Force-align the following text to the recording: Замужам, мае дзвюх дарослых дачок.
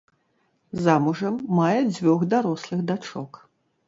Замужам, 0.85 1.35
мае 1.57 1.81
дзвюх 1.89 2.25
дарослых 2.31 2.81
дачок. 2.89 3.39